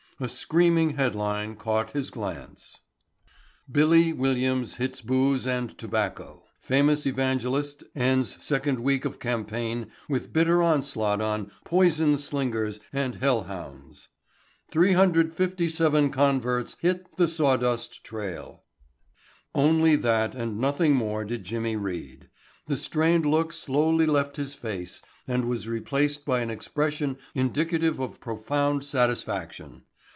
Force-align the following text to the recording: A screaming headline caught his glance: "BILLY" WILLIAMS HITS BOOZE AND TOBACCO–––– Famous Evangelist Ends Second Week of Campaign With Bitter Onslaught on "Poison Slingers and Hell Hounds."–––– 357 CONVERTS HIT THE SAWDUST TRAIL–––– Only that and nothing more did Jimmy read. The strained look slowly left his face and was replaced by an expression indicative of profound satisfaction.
A 0.23 0.29
screaming 0.29 0.91
headline 0.97 1.55
caught 1.55 1.93
his 1.93 2.11
glance: 2.11 2.77
"BILLY" 3.71 4.13
WILLIAMS 4.13 4.75
HITS 4.75 5.01
BOOZE 5.01 5.47
AND 5.47 5.75
TOBACCO–––– 5.79 6.43
Famous 6.61 7.07
Evangelist 7.07 7.83
Ends 7.95 8.37
Second 8.39 8.81
Week 8.81 9.03
of 9.03 9.19
Campaign 9.19 9.87
With 10.07 10.31
Bitter 10.31 10.61
Onslaught 10.61 11.21
on 11.21 11.51
"Poison 11.65 12.19
Slingers 12.19 12.79
and 12.93 13.15
Hell 13.15 13.45
Hounds."–––– 13.45 14.09
357 14.69 16.11
CONVERTS 16.11 16.77
HIT 16.81 17.17
THE 17.17 17.27
SAWDUST 17.27 18.03
TRAIL–––– 18.03 18.61
Only 19.55 19.95
that 19.95 20.35
and 20.35 20.59
nothing 20.59 20.93
more 20.95 21.25
did 21.25 21.43
Jimmy 21.43 21.75
read. 21.75 22.29
The 22.67 22.77
strained 22.77 23.25
look 23.25 23.51
slowly 23.51 24.05
left 24.05 24.35
his 24.35 24.53
face 24.53 25.01
and 25.27 25.49
was 25.49 25.67
replaced 25.67 26.25
by 26.25 26.41
an 26.41 26.51
expression 26.51 27.17
indicative 27.33 27.99
of 27.99 28.19
profound 28.19 28.83
satisfaction. 28.83 29.81